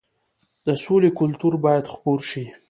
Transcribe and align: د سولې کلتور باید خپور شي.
د 0.67 0.69
سولې 0.83 1.09
کلتور 1.19 1.53
باید 1.65 1.85
خپور 1.93 2.19
شي. 2.29 2.43